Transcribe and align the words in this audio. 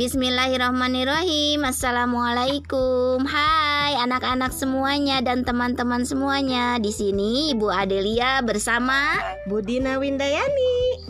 Bismillahirrahmanirrahim. 0.00 1.60
Assalamualaikum. 1.60 3.20
Hai 3.28 4.00
anak-anak 4.00 4.48
semuanya 4.48 5.20
dan 5.20 5.44
teman-teman 5.44 6.08
semuanya. 6.08 6.80
Di 6.80 6.88
sini 6.88 7.52
Ibu 7.52 7.68
Adelia 7.68 8.40
bersama 8.40 9.20
Budina 9.44 10.00
Windayani 10.00 11.04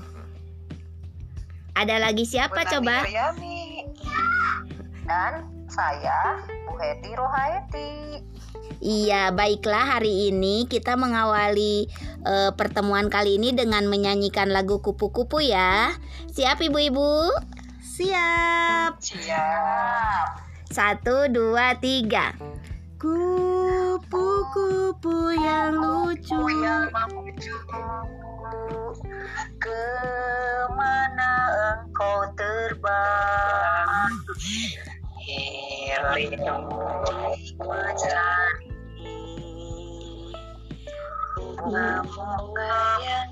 Ada 1.79 2.03
lagi 2.03 2.27
siapa 2.27 2.66
Bu 2.66 2.71
coba? 2.82 3.07
Dan 5.07 5.32
saya 5.70 6.43
Bu 6.66 6.75
Heti 6.75 7.14
Rohaeti 7.14 7.91
Iya, 8.82 9.30
baiklah. 9.30 10.02
Hari 10.02 10.34
ini 10.34 10.66
kita 10.66 10.98
mengawali 10.98 11.86
eh, 12.27 12.50
pertemuan 12.59 13.07
kali 13.07 13.38
ini 13.38 13.54
dengan 13.54 13.86
menyanyikan 13.86 14.50
lagu 14.50 14.83
kupu-kupu 14.83 15.38
ya. 15.38 15.95
Siap 16.34 16.59
ibu-ibu? 16.59 17.30
Siap 17.87 18.49
Siap. 18.99 20.27
Satu, 20.71 21.30
dua, 21.30 21.79
tiga. 21.79 22.35
Kupu-kupu 22.99 24.11
yang 25.39 25.79
lucu. 25.79 26.39
Ke 29.61 29.87
mana 30.75 31.33
engkau 31.79 32.27
terbang? 32.35 34.11
Lindungi 36.11 37.55
mencari 37.61 38.66
Bunga-bunga 41.38 42.73
yang 43.05 43.30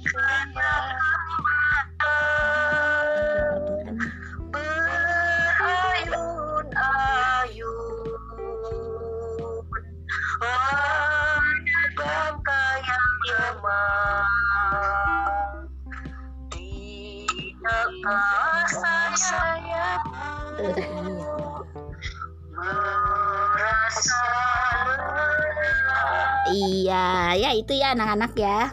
Iya, 26.48 27.36
ya 27.36 27.50
itu 27.52 27.77
ya 27.77 27.92
anak-anak 27.92 28.33
ya. 28.34 28.72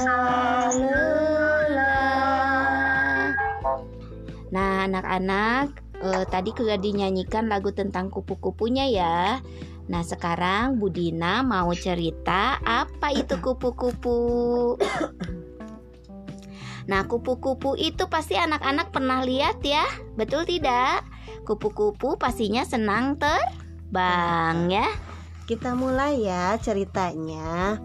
anak-anak, 5.12 5.84
eh, 6.00 6.24
tadi 6.32 6.56
sudah 6.56 6.80
dinyanyikan 6.80 7.52
lagu 7.52 7.76
tentang 7.76 8.08
kupu-kupunya 8.08 8.88
ya. 8.88 9.44
Nah, 9.92 10.04
sekarang 10.08 10.80
Budina 10.80 11.44
mau 11.44 11.76
cerita 11.76 12.64
apa 12.64 13.12
itu 13.12 13.36
kupu-kupu. 13.44 14.20
Nah, 16.82 17.06
kupu-kupu 17.06 17.78
itu 17.78 18.10
pasti 18.10 18.40
anak-anak 18.40 18.90
pernah 18.90 19.22
lihat 19.22 19.62
ya, 19.62 19.86
betul 20.18 20.48
tidak? 20.50 21.06
Kupu-kupu 21.46 22.18
pastinya 22.18 22.66
senang 22.66 23.22
terbang 23.22 24.72
ya. 24.72 24.88
Kita 25.46 25.78
mulai 25.78 26.26
ya 26.26 26.56
ceritanya 26.58 27.78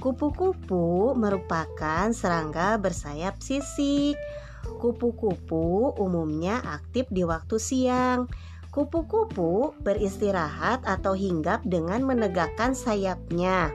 Kupu-kupu 0.00 1.12
merupakan 1.12 2.08
serangga 2.10 2.80
bersayap 2.80 3.36
sisik 3.38 4.16
Kupu-kupu 4.64 5.94
umumnya 5.96 6.60
aktif 6.64 7.08
di 7.12 7.24
waktu 7.24 7.56
siang. 7.60 8.28
Kupu-kupu 8.70 9.74
beristirahat 9.82 10.86
atau 10.86 11.12
hinggap 11.18 11.66
dengan 11.66 12.06
menegakkan 12.06 12.76
sayapnya. 12.76 13.74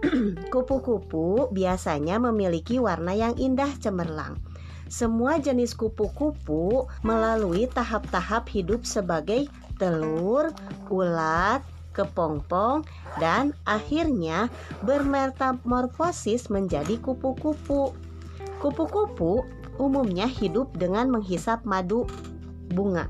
Kupu-kupu 0.52 1.52
biasanya 1.54 2.18
memiliki 2.18 2.80
warna 2.80 3.14
yang 3.14 3.36
indah 3.36 3.70
cemerlang. 3.78 4.40
Semua 4.90 5.38
jenis 5.38 5.78
kupu-kupu 5.78 6.90
melalui 7.06 7.70
tahap-tahap 7.70 8.50
hidup 8.50 8.82
sebagai 8.82 9.46
telur, 9.78 10.50
ulat, 10.90 11.62
kepompong, 11.94 12.82
dan 13.22 13.54
akhirnya 13.62 14.50
bermetamorfosis 14.82 16.50
menjadi 16.50 16.98
kupu-kupu. 16.98 17.94
Kupu-kupu 18.58 19.46
umumnya 19.80 20.28
hidup 20.28 20.76
dengan 20.76 21.08
menghisap 21.08 21.64
madu 21.64 22.04
bunga. 22.68 23.08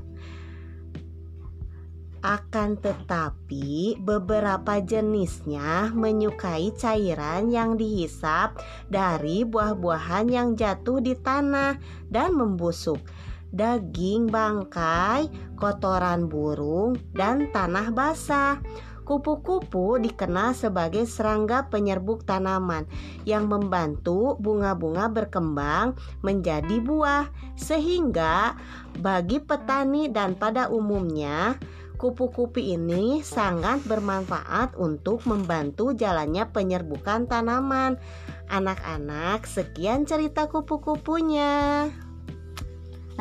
Akan 2.21 2.77
tetapi, 2.77 3.97
beberapa 3.97 4.77
jenisnya 4.77 5.89
menyukai 5.89 6.69
cairan 6.77 7.49
yang 7.49 7.81
dihisap 7.81 8.61
dari 8.93 9.41
buah-buahan 9.41 10.29
yang 10.29 10.53
jatuh 10.53 11.01
di 11.01 11.17
tanah 11.17 11.81
dan 12.13 12.37
membusuk, 12.37 13.01
daging 13.49 14.29
bangkai, 14.29 15.33
kotoran 15.57 16.29
burung, 16.29 16.93
dan 17.17 17.49
tanah 17.49 17.89
basah. 17.89 18.61
Kupu-kupu 19.01 19.97
dikenal 19.97 20.53
sebagai 20.53 21.09
serangga 21.09 21.67
penyerbuk 21.67 22.23
tanaman 22.23 22.85
yang 23.25 23.49
membantu 23.49 24.37
bunga-bunga 24.37 25.09
berkembang 25.09 25.97
menjadi 26.21 26.77
buah, 26.79 27.27
sehingga 27.57 28.55
bagi 29.01 29.41
petani 29.41 30.07
dan 30.07 30.37
pada 30.37 30.69
umumnya 30.69 31.57
kupu-kupu 32.01 32.57
ini 32.57 33.21
sangat 33.21 33.85
bermanfaat 33.85 34.73
untuk 34.73 35.21
membantu 35.29 35.93
jalannya 35.93 36.49
penyerbukan 36.49 37.29
tanaman. 37.29 38.01
Anak-anak, 38.49 39.45
sekian 39.45 40.09
cerita 40.09 40.49
kupu-kupunya. 40.49 41.93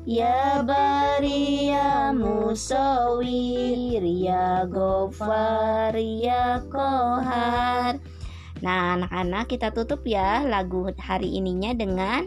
Ya 0.10 0.66
Bari 0.66 1.70
ya 1.70 2.10
Musawir 2.18 4.02
ya 4.02 4.66
Gofar 4.66 5.94
ya 5.94 6.66
Kohar 6.66 8.02
Nah 8.66 8.98
anak-anak 8.98 9.54
kita 9.54 9.70
tutup 9.70 10.02
ya 10.10 10.42
lagu 10.50 10.90
hari 10.98 11.38
ininya 11.38 11.78
dengan 11.78 12.26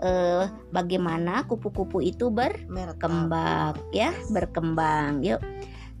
eh, 0.00 0.48
bagaimana 0.72 1.44
kupu-kupu 1.44 2.00
itu 2.00 2.32
berkembang 2.32 3.76
ya 3.92 4.08
berkembang. 4.32 5.20
Yuk. 5.20 5.44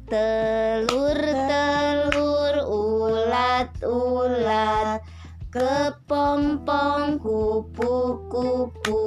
Telur 0.08 1.20
telur 1.44 2.56
ulat 2.72 3.68
ulat 3.84 5.04
kepompong 5.48 7.20
kupu-kupu 7.20 9.00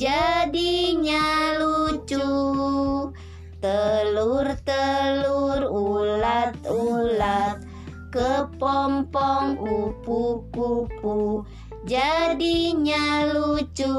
jadinya 0.00 1.60
lucu 1.60 2.24
telur 3.60 4.48
telur 4.64 5.60
ulat 5.68 6.56
ulat 6.64 7.60
kepompong 8.08 9.60
kupu-kupu 9.60 11.44
jadinya 11.84 13.28
lucu 13.28 13.92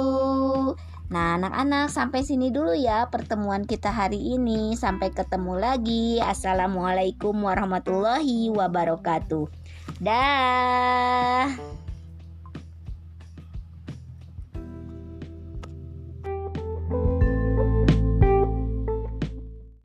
Nah, 1.12 1.36
anak-anak 1.36 1.92
sampai 1.92 2.24
sini 2.24 2.56
dulu 2.56 2.72
ya 2.72 3.12
pertemuan 3.12 3.68
kita 3.68 3.92
hari 3.92 4.32
ini. 4.32 4.80
Sampai 4.80 5.12
ketemu 5.12 5.60
lagi. 5.60 6.24
Assalamualaikum 6.24 7.36
warahmatullahi 7.36 8.48
wabarakatuh. 8.48 9.52
Dah. 10.00 11.52